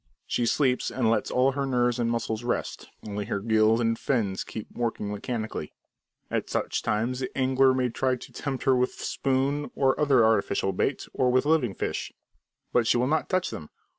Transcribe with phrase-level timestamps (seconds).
[0.25, 4.43] She sleeps and lets all her nerves and muscles rest; only her gills and fins
[4.43, 5.73] keep working mechanically.
[6.31, 10.71] At such times the angler may try to tempt her with spoon or other artificial
[10.73, 12.11] bait, or with live fish,
[12.73, 13.69] but she will not touch them!